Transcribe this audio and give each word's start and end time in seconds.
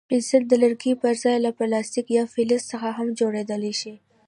پنسل 0.09 0.43
د 0.47 0.53
لرګي 0.63 0.93
پر 1.01 1.13
ځای 1.23 1.37
له 1.45 1.51
پلاستیک 1.57 2.07
یا 2.17 2.23
فلز 2.33 2.61
څخه 2.71 2.89
هم 2.97 3.07
جوړېدای 3.19 3.71
شي. 3.81 3.93